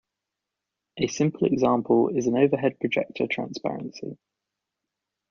[0.97, 4.17] A simple example is an overhead projector transparency.